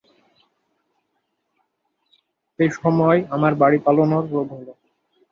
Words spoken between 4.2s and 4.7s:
রোগ হল।